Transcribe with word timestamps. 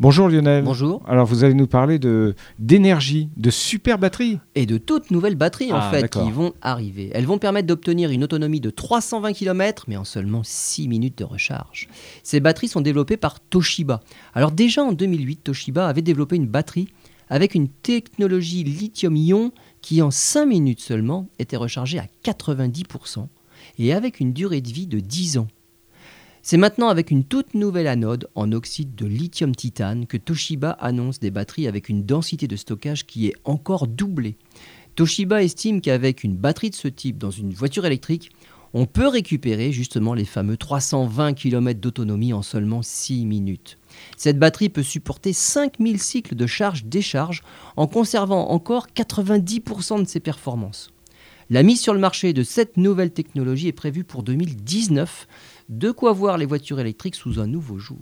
Bonjour 0.00 0.28
Lionel. 0.28 0.62
Bonjour. 0.62 1.02
Alors 1.08 1.26
vous 1.26 1.42
allez 1.42 1.54
nous 1.54 1.66
parler 1.66 1.98
de 1.98 2.36
d'énergie, 2.60 3.30
de 3.36 3.50
super 3.50 3.98
batteries. 3.98 4.38
Et 4.54 4.64
de 4.64 4.78
toutes 4.78 5.10
nouvelles 5.10 5.34
batteries 5.34 5.72
en 5.72 5.78
Ah, 5.80 5.90
fait 5.90 6.08
qui 6.08 6.30
vont 6.30 6.52
arriver. 6.62 7.10
Elles 7.14 7.26
vont 7.26 7.38
permettre 7.38 7.66
d'obtenir 7.66 8.10
une 8.10 8.22
autonomie 8.22 8.60
de 8.60 8.70
320 8.70 9.32
km 9.32 9.86
mais 9.88 9.96
en 9.96 10.04
seulement 10.04 10.42
6 10.44 10.86
minutes 10.86 11.18
de 11.18 11.24
recharge. 11.24 11.88
Ces 12.22 12.38
batteries 12.38 12.68
sont 12.68 12.80
développées 12.80 13.16
par 13.16 13.40
Toshiba. 13.40 14.00
Alors 14.34 14.52
déjà 14.52 14.84
en 14.84 14.92
2008, 14.92 15.42
Toshiba 15.42 15.88
avait 15.88 16.02
développé 16.02 16.36
une 16.36 16.46
batterie 16.46 16.88
avec 17.28 17.56
une 17.56 17.68
technologie 17.68 18.62
lithium-ion 18.62 19.50
qui 19.82 20.00
en 20.00 20.12
5 20.12 20.46
minutes 20.46 20.80
seulement 20.80 21.28
était 21.40 21.56
rechargée 21.56 21.98
à 21.98 22.06
90% 22.24 23.26
et 23.80 23.92
avec 23.92 24.20
une 24.20 24.32
durée 24.32 24.60
de 24.60 24.68
vie 24.68 24.86
de 24.86 25.00
10 25.00 25.38
ans. 25.38 25.48
C'est 26.42 26.56
maintenant 26.56 26.88
avec 26.88 27.10
une 27.10 27.24
toute 27.24 27.54
nouvelle 27.54 27.86
anode 27.86 28.28
en 28.34 28.52
oxyde 28.52 28.94
de 28.94 29.06
lithium-titane 29.06 30.06
que 30.06 30.16
Toshiba 30.16 30.70
annonce 30.70 31.18
des 31.18 31.30
batteries 31.30 31.66
avec 31.66 31.88
une 31.88 32.04
densité 32.04 32.46
de 32.46 32.56
stockage 32.56 33.06
qui 33.06 33.26
est 33.26 33.34
encore 33.44 33.86
doublée. 33.86 34.36
Toshiba 34.94 35.42
estime 35.42 35.80
qu'avec 35.80 36.24
une 36.24 36.36
batterie 36.36 36.70
de 36.70 36.74
ce 36.74 36.88
type 36.88 37.18
dans 37.18 37.30
une 37.30 37.52
voiture 37.52 37.86
électrique, 37.86 38.30
on 38.74 38.86
peut 38.86 39.08
récupérer 39.08 39.72
justement 39.72 40.14
les 40.14 40.24
fameux 40.24 40.56
320 40.56 41.34
km 41.34 41.80
d'autonomie 41.80 42.32
en 42.32 42.42
seulement 42.42 42.82
6 42.82 43.24
minutes. 43.24 43.78
Cette 44.16 44.38
batterie 44.38 44.68
peut 44.68 44.82
supporter 44.82 45.32
5000 45.32 46.00
cycles 46.00 46.34
de 46.34 46.46
charge-décharge 46.46 47.42
en 47.76 47.86
conservant 47.86 48.50
encore 48.50 48.88
90% 48.94 50.02
de 50.02 50.08
ses 50.08 50.20
performances. 50.20 50.90
La 51.50 51.62
mise 51.62 51.80
sur 51.80 51.94
le 51.94 51.98
marché 51.98 52.34
de 52.34 52.42
cette 52.42 52.76
nouvelle 52.76 53.10
technologie 53.10 53.68
est 53.68 53.72
prévue 53.72 54.04
pour 54.04 54.22
2019, 54.22 55.26
de 55.70 55.90
quoi 55.90 56.12
voir 56.12 56.36
les 56.36 56.44
voitures 56.44 56.78
électriques 56.78 57.14
sous 57.14 57.40
un 57.40 57.46
nouveau 57.46 57.78
jour. 57.78 57.96